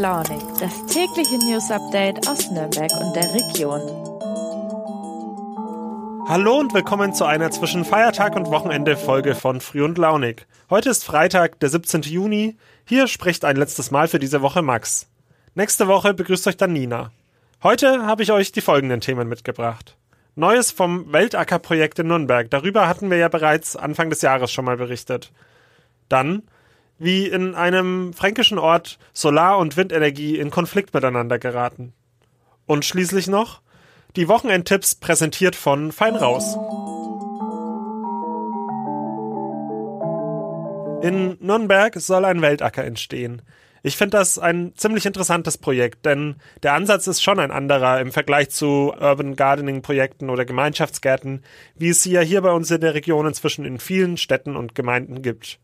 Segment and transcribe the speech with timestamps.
[0.00, 3.82] Launig, das tägliche News Update aus Nürnberg und der Region.
[6.26, 10.46] Hallo und willkommen zu einer zwischen Feiertag und Wochenende Folge von Früh und Launig.
[10.70, 12.00] Heute ist Freitag, der 17.
[12.00, 12.56] Juni.
[12.86, 15.06] Hier spricht ein letztes Mal für diese Woche Max.
[15.54, 17.12] Nächste Woche begrüßt euch dann Nina.
[17.62, 19.98] Heute habe ich euch die folgenden Themen mitgebracht.
[20.34, 22.48] Neues vom Weltacker-Projekt in Nürnberg.
[22.48, 25.30] Darüber hatten wir ja bereits Anfang des Jahres schon mal berichtet.
[26.08, 26.44] Dann
[27.00, 31.92] wie in einem fränkischen Ort Solar- und Windenergie in Konflikt miteinander geraten.
[32.66, 33.62] Und schließlich noch
[34.16, 36.56] die Wochenendtipps präsentiert von Fein Raus.
[41.02, 43.42] In Nürnberg soll ein Weltacker entstehen.
[43.82, 48.12] Ich finde das ein ziemlich interessantes Projekt, denn der Ansatz ist schon ein anderer im
[48.12, 51.42] Vergleich zu Urban Gardening Projekten oder Gemeinschaftsgärten,
[51.76, 54.74] wie es sie ja hier bei uns in der Region inzwischen in vielen Städten und
[54.74, 55.58] Gemeinden gibt.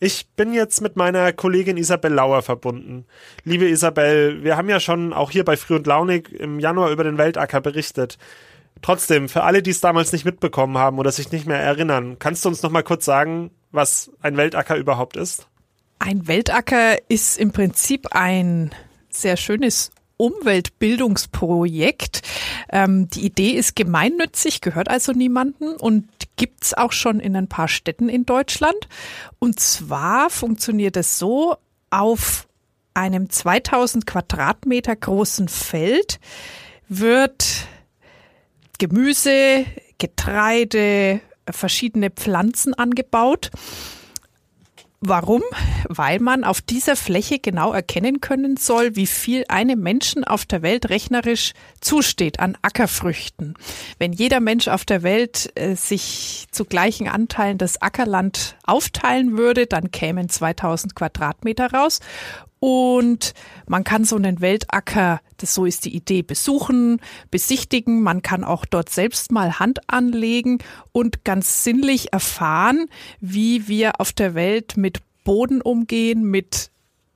[0.00, 3.04] Ich bin jetzt mit meiner Kollegin Isabel Lauer verbunden.
[3.42, 7.02] Liebe Isabel, wir haben ja schon auch hier bei Früh und Launig im Januar über
[7.02, 8.16] den Weltacker berichtet.
[8.80, 12.44] Trotzdem, für alle, die es damals nicht mitbekommen haben oder sich nicht mehr erinnern, kannst
[12.44, 15.48] du uns noch mal kurz sagen, was ein Weltacker überhaupt ist?
[15.98, 18.70] Ein Weltacker ist im Prinzip ein
[19.10, 22.22] sehr schönes Umweltbildungsprojekt.
[22.70, 27.68] Ähm, die Idee ist gemeinnützig, gehört also niemanden und gibt's auch schon in ein paar
[27.68, 28.88] Städten in Deutschland.
[29.38, 31.56] Und zwar funktioniert es so,
[31.90, 32.48] auf
[32.94, 36.18] einem 2000 Quadratmeter großen Feld
[36.88, 37.66] wird
[38.78, 39.66] Gemüse,
[39.98, 43.50] Getreide, verschiedene Pflanzen angebaut
[45.00, 45.42] Warum?
[45.88, 50.62] Weil man auf dieser Fläche genau erkennen können soll, wie viel einem Menschen auf der
[50.62, 53.54] Welt rechnerisch zusteht an Ackerfrüchten.
[54.00, 59.68] Wenn jeder Mensch auf der Welt äh, sich zu gleichen Anteilen das Ackerland aufteilen würde,
[59.68, 62.00] dann kämen 2000 Quadratmeter raus
[62.60, 63.34] und
[63.66, 68.02] man kann so einen Weltacker, das so ist die Idee, besuchen, besichtigen.
[68.02, 70.58] Man kann auch dort selbst mal Hand anlegen
[70.92, 72.86] und ganz sinnlich erfahren,
[73.20, 76.70] wie wir auf der Welt mit Boden umgehen, mit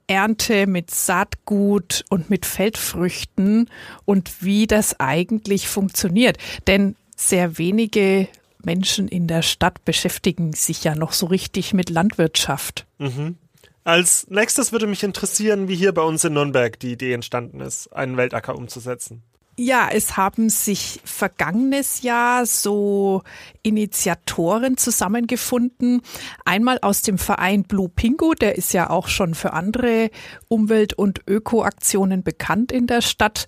[0.07, 3.69] Ernte, mit Saatgut und mit Feldfrüchten
[4.05, 6.39] und wie das eigentlich funktioniert.
[6.67, 8.29] Denn sehr wenige
[8.65, 12.87] Menschen in der Stadt beschäftigen sich ja noch so richtig mit Landwirtschaft.
[12.99, 13.37] Mhm.
[13.85, 17.89] Als nächstes würde mich interessieren, wie hier bei uns in Nürnberg die Idee entstanden ist,
[17.89, 19.23] einen Weltacker umzusetzen.
[19.57, 23.23] Ja, es haben sich vergangenes Jahr so
[23.63, 26.01] Initiatoren zusammengefunden.
[26.47, 30.11] Einmal aus dem Verein Blue Pingu, der ist ja auch schon für andere
[30.49, 33.47] Umwelt- und Ökoaktionen bekannt in der Stadt.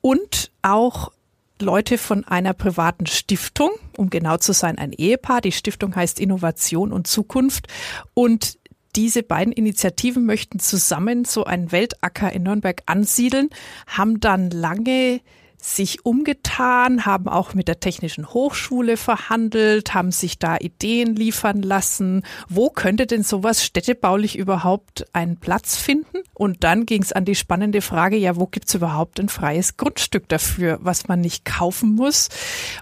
[0.00, 1.12] Und auch
[1.60, 5.42] Leute von einer privaten Stiftung, um genau zu sein, ein Ehepaar.
[5.42, 7.68] Die Stiftung heißt Innovation und Zukunft.
[8.14, 8.58] Und
[8.96, 13.48] diese beiden Initiativen möchten zusammen so einen Weltacker in Nürnberg ansiedeln,
[13.86, 15.20] haben dann lange
[15.62, 22.24] sich umgetan, haben auch mit der Technischen Hochschule verhandelt, haben sich da Ideen liefern lassen.
[22.48, 26.18] Wo könnte denn sowas städtebaulich überhaupt einen Platz finden?
[26.34, 30.28] Und dann ging es an die spannende Frage, ja, wo gibt's überhaupt ein freies Grundstück
[30.28, 32.28] dafür, was man nicht kaufen muss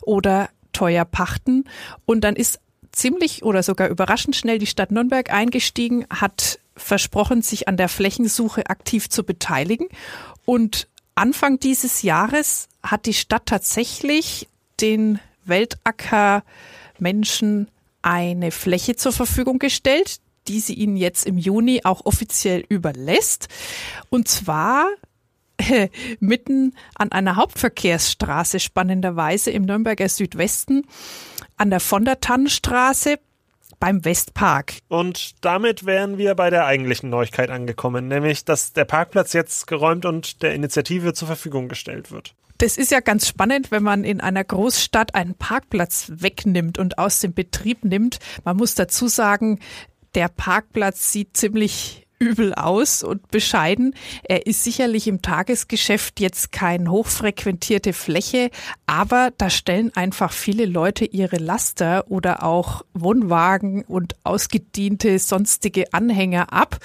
[0.00, 1.64] oder teuer pachten?
[2.06, 2.60] Und dann ist
[2.92, 8.68] ziemlich oder sogar überraschend schnell die Stadt Nürnberg eingestiegen, hat versprochen, sich an der Flächensuche
[8.68, 9.88] aktiv zu beteiligen.
[10.44, 14.48] Und Anfang dieses Jahres hat die Stadt tatsächlich
[14.80, 16.42] den Weltacker
[16.98, 17.68] Menschen
[18.02, 23.48] eine Fläche zur Verfügung gestellt, die sie ihnen jetzt im Juni auch offiziell überlässt.
[24.08, 24.88] Und zwar
[26.20, 30.86] mitten an einer Hauptverkehrsstraße, spannenderweise im Nürnberger Südwesten,
[31.56, 33.18] an der von der Tannenstraße
[33.78, 34.74] beim Westpark.
[34.88, 40.04] Und damit wären wir bei der eigentlichen Neuigkeit angekommen, nämlich dass der Parkplatz jetzt geräumt
[40.04, 42.34] und der Initiative zur Verfügung gestellt wird.
[42.58, 47.20] Das ist ja ganz spannend, wenn man in einer Großstadt einen Parkplatz wegnimmt und aus
[47.20, 48.18] dem Betrieb nimmt.
[48.44, 49.60] Man muss dazu sagen,
[50.14, 53.94] der Parkplatz sieht ziemlich übel aus und bescheiden.
[54.22, 58.50] Er ist sicherlich im Tagesgeschäft jetzt keine hochfrequentierte Fläche,
[58.86, 66.52] aber da stellen einfach viele Leute ihre Laster oder auch Wohnwagen und ausgediente sonstige Anhänger
[66.52, 66.78] ab.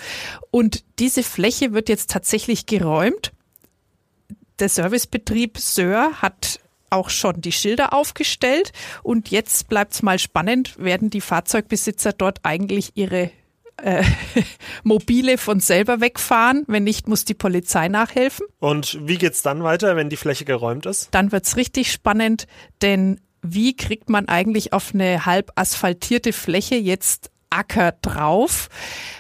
[0.52, 3.34] Und diese Fläche wird jetzt tatsächlich geräumt.
[4.60, 8.72] Der Servicebetrieb Sör hat auch schon die Schilder aufgestellt
[9.04, 13.32] und jetzt bleibt es mal spannend, werden die Fahrzeugbesitzer dort eigentlich ihre
[13.78, 14.04] äh,
[14.84, 16.64] Mobile von selber wegfahren.
[16.68, 18.46] Wenn nicht, muss die Polizei nachhelfen.
[18.60, 21.10] Und wie geht's dann weiter, wenn die Fläche geräumt ist?
[21.12, 22.48] Dann wird's richtig spannend,
[22.82, 28.70] denn wie kriegt man eigentlich auf eine halb asphaltierte Fläche jetzt Acker drauf?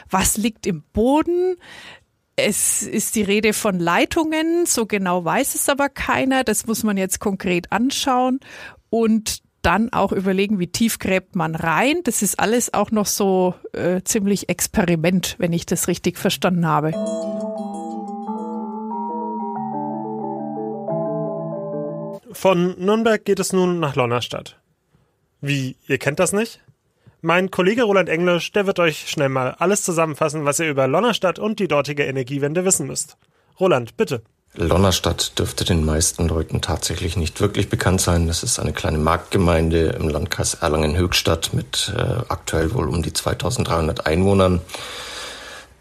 [0.09, 1.55] Was liegt im Boden?
[2.35, 6.43] Es ist die Rede von Leitungen, so genau weiß es aber keiner.
[6.43, 8.39] Das muss man jetzt konkret anschauen
[8.89, 12.01] und dann auch überlegen, wie tief gräbt man rein.
[12.03, 16.91] Das ist alles auch noch so äh, ziemlich Experiment, wenn ich das richtig verstanden habe.
[22.31, 24.59] Von Nürnberg geht es nun nach Lonnerstadt.
[25.41, 26.61] Wie, ihr kennt das nicht?
[27.21, 31.39] Mein Kollege Roland Englisch, der wird euch schnell mal alles zusammenfassen, was ihr über Lonnerstadt
[31.39, 33.17] und die dortige Energiewende wissen müsst.
[33.59, 34.21] Roland, bitte.
[34.57, 38.27] Lonnerstadt dürfte den meisten Leuten tatsächlich nicht wirklich bekannt sein.
[38.27, 44.05] Das ist eine kleine Marktgemeinde im Landkreis Erlangen-Höchstadt mit äh, aktuell wohl um die 2300
[44.05, 44.61] Einwohnern.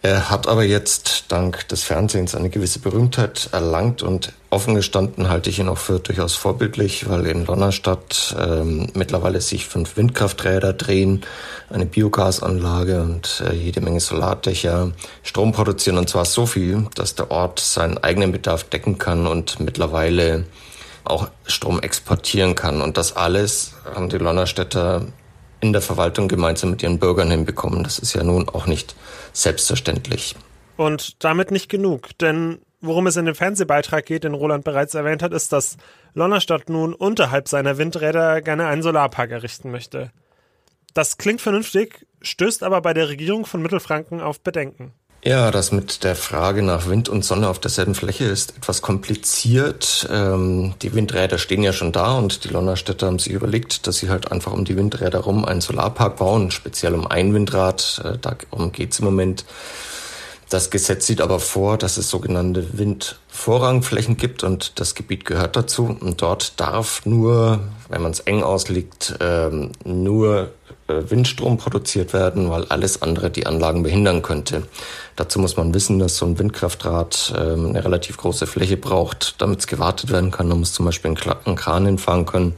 [0.05, 5.49] Er hat aber jetzt dank des Fernsehens eine gewisse Berühmtheit erlangt und offen gestanden halte
[5.49, 11.23] ich ihn auch für durchaus vorbildlich, weil in Lonnerstadt ähm, mittlerweile sich fünf Windkrafträder drehen,
[11.71, 14.93] eine Biogasanlage und äh, jede Menge Solardächer
[15.23, 19.59] Strom produzieren und zwar so viel, dass der Ort seinen eigenen Bedarf decken kann und
[19.59, 20.45] mittlerweile
[21.05, 22.83] auch Strom exportieren kann.
[22.83, 25.07] Und das alles haben die Lonnerstädter
[25.61, 27.83] in der Verwaltung gemeinsam mit ihren Bürgern hinbekommen.
[27.85, 28.95] Das ist ja nun auch nicht
[29.33, 30.37] selbstverständlich.
[30.77, 35.23] Und damit nicht genug, denn worum es in dem Fernsehbeitrag geht, den Roland bereits erwähnt
[35.23, 35.77] hat, ist, dass
[36.15, 40.11] Lonnerstadt nun unterhalb seiner Windräder gerne einen Solarpark errichten möchte.
[40.93, 44.93] Das klingt vernünftig, stößt aber bei der Regierung von Mittelfranken auf Bedenken.
[45.27, 50.07] Ja, das mit der Frage nach Wind und Sonne auf derselben Fläche ist etwas kompliziert.
[50.13, 54.11] Ähm, die Windräder stehen ja schon da und die Lonnerstädter haben sich überlegt, dass sie
[54.11, 58.03] halt einfach um die Windräder rum einen Solarpark bauen, speziell um ein Windrad.
[58.05, 59.47] Äh, darum geht's im Moment.
[60.51, 65.97] Das Gesetz sieht aber vor, dass es sogenannte Windvorrangflächen gibt und das Gebiet gehört dazu.
[65.99, 70.51] Und dort darf nur, wenn man es eng auslegt, ähm, nur
[70.87, 74.65] Windstrom produziert werden, weil alles andere die Anlagen behindern könnte.
[75.17, 79.61] Dazu muss man wissen, dass so ein Windkraftrad ähm, eine relativ große Fläche braucht, damit
[79.61, 80.49] es gewartet werden kann.
[80.49, 81.15] Man muss zum Beispiel
[81.45, 82.55] einen Kran hinfahren können.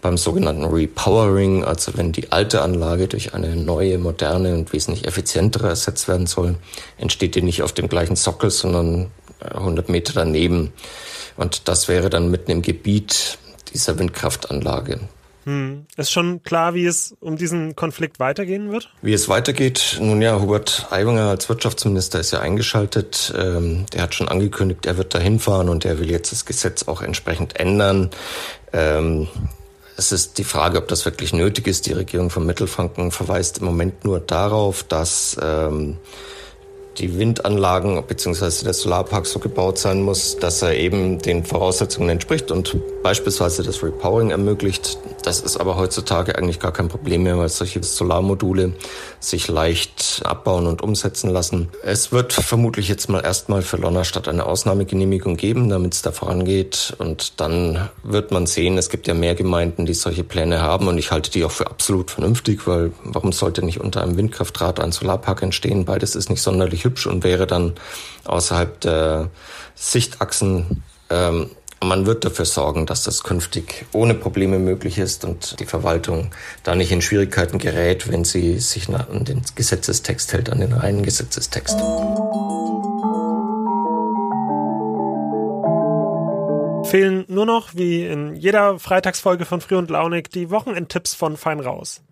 [0.00, 5.68] Beim sogenannten Repowering, also wenn die alte Anlage durch eine neue, moderne und wesentlich effizientere
[5.68, 6.56] ersetzt werden soll,
[6.98, 10.72] entsteht die nicht auf dem gleichen Sockel, sondern 100 äh, Meter daneben.
[11.36, 13.38] Und das wäre dann mitten im Gebiet
[13.72, 14.98] dieser Windkraftanlage.
[15.44, 15.86] Hm.
[15.96, 18.92] Ist schon klar, wie es um diesen Konflikt weitergehen wird?
[19.02, 19.98] Wie es weitergeht?
[20.00, 23.34] Nun ja, Hubert Aiwanger als Wirtschaftsminister ist ja eingeschaltet.
[23.36, 26.86] Ähm, der hat schon angekündigt, er wird da hinfahren und er will jetzt das Gesetz
[26.86, 28.10] auch entsprechend ändern.
[28.72, 29.28] Ähm,
[29.96, 31.86] es ist die Frage, ob das wirklich nötig ist.
[31.86, 35.98] Die Regierung von Mittelfranken verweist im Moment nur darauf, dass ähm,
[36.98, 38.64] die Windanlagen bzw.
[38.64, 43.82] der Solarpark so gebaut sein muss, dass er eben den Voraussetzungen entspricht und beispielsweise das
[43.82, 44.98] Repowering ermöglicht.
[45.24, 48.72] Das ist aber heutzutage eigentlich gar kein Problem mehr, weil solche Solarmodule
[49.20, 51.68] sich leicht abbauen und umsetzen lassen.
[51.82, 56.94] Es wird vermutlich jetzt mal erstmal für Lonnerstadt eine Ausnahmegenehmigung geben, damit es da vorangeht
[56.98, 60.98] und dann wird man sehen, es gibt ja mehr Gemeinden, die solche Pläne haben und
[60.98, 64.92] ich halte die auch für absolut vernünftig, weil warum sollte nicht unter einem Windkraftrad ein
[64.92, 65.84] Solarpark entstehen?
[65.84, 67.74] Beides ist nicht sonderlich hübsch und wäre dann
[68.24, 69.30] außerhalb der
[69.74, 71.50] Sichtachsen ähm,
[71.84, 76.30] man wird dafür sorgen, dass das künftig ohne Probleme möglich ist und die Verwaltung
[76.62, 81.02] da nicht in Schwierigkeiten gerät, wenn sie sich an den Gesetzestext hält, an den reinen
[81.02, 81.78] Gesetzestext.
[86.88, 91.60] Fehlen nur noch, wie in jeder Freitagsfolge von Früh und Launig, die Wochenendtipps von Fein
[91.60, 92.02] raus.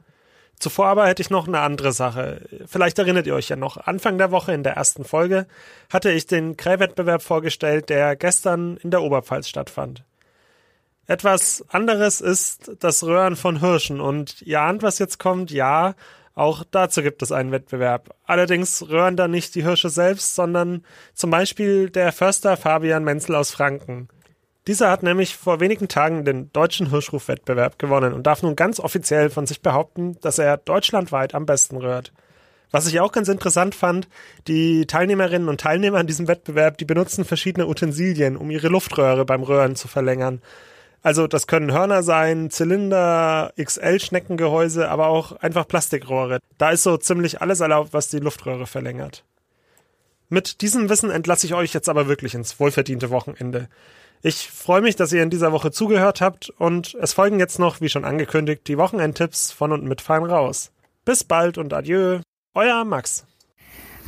[0.59, 2.50] Zuvor aber hätte ich noch eine andere Sache.
[2.71, 3.79] Vielleicht erinnert ihr euch ja noch.
[3.79, 5.49] Anfang der Woche in der ersten Folge
[5.93, 10.05] hatte ich den Krähwettbewerb vorgestellt, der gestern in der Oberpfalz stattfand.
[11.09, 15.97] Etwas anderes ist das Röhren von Hirschen und ihr ahnt, was jetzt kommt, ja,
[16.37, 18.15] auch dazu gibt es einen Wettbewerb.
[18.25, 23.51] Allerdings röhren da nicht die Hirsche selbst, sondern zum Beispiel der Förster Fabian Menzel aus
[23.51, 24.09] Franken.
[24.69, 29.29] Dieser hat nämlich vor wenigen Tagen den deutschen Hirschrufwettbewerb gewonnen und darf nun ganz offiziell
[29.29, 32.13] von sich behaupten, dass er deutschlandweit am besten rührt.
[32.71, 34.09] Was ich auch ganz interessant fand,
[34.47, 39.43] die Teilnehmerinnen und Teilnehmer an diesem Wettbewerb, die benutzen verschiedene Utensilien, um ihre Luftröhre beim
[39.43, 40.41] Röhren zu verlängern.
[41.03, 46.39] Also das können Hörner sein, Zylinder, XL-Schneckengehäuse, aber auch einfach Plastikrohre.
[46.59, 49.25] Da ist so ziemlich alles erlaubt, was die Luftröhre verlängert.
[50.29, 53.69] Mit diesem Wissen entlasse ich euch jetzt aber wirklich ins wohlverdiente Wochenende.
[54.23, 57.81] Ich freue mich, dass ihr in dieser Woche zugehört habt und es folgen jetzt noch,
[57.81, 60.71] wie schon angekündigt, die Wochenendtipps von und mit Fein raus.
[61.07, 62.21] Bis bald und adieu,
[62.55, 63.25] euer Max.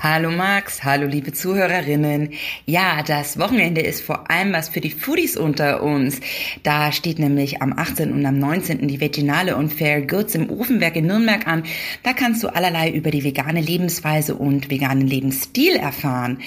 [0.03, 2.31] Hallo Max, hallo liebe Zuhörerinnen.
[2.67, 6.19] Ja, das Wochenende ist vor allem was für die Foodies unter uns.
[6.65, 8.13] Da steht nämlich am 18.
[8.13, 8.89] und am 19.
[8.89, 11.63] die Veginale und Fair Goods im Ofenwerk in Nürnberg an.
[12.03, 16.41] Da kannst du allerlei über die vegane Lebensweise und veganen Lebensstil erfahren.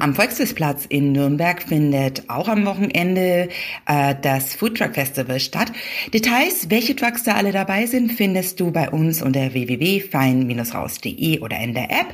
[0.00, 3.50] Am Volksfestplatz in Nürnberg findet auch am Wochenende
[3.86, 5.70] äh, das Food Truck Festival statt.
[6.12, 11.72] Details, welche Trucks da alle dabei sind, findest du bei uns unter www.fein-raus.de oder in
[11.72, 12.12] der App.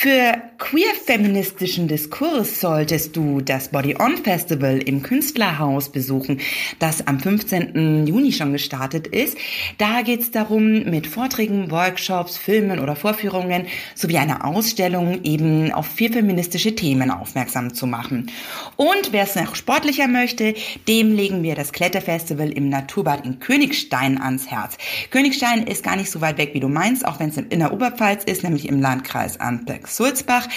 [0.00, 6.40] Für queer-feministischen Diskurs solltest du das Body On Festival im Künstlerhaus besuchen,
[6.78, 8.06] das am 15.
[8.06, 9.36] Juni schon gestartet ist.
[9.78, 15.86] Da geht es darum, mit Vorträgen, Workshops, Filmen oder Vorführungen sowie einer Ausstellung eben auf
[15.88, 18.30] vier feministische Themen aufmerksam zu machen.
[18.76, 20.54] Und wer es noch sportlicher möchte,
[20.86, 24.78] dem legen wir das Kletterfestival im Naturbad in Königstein ans Herz.
[25.10, 27.72] Königstein ist gar nicht so weit weg, wie du meinst, auch wenn es in der
[27.72, 29.87] Oberpfalz ist, nämlich im Landkreis Anpex.
[29.88, 30.48] Sulzbach.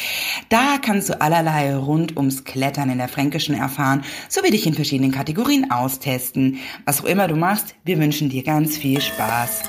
[0.50, 5.12] Da kannst du allerlei rund ums Klettern in der Fränkischen erfahren, sowie dich in verschiedenen
[5.12, 6.60] Kategorien austesten.
[6.86, 9.64] Was auch immer du machst, wir wünschen dir ganz viel Spaß.